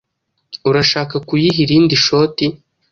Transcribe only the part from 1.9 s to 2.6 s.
shoti?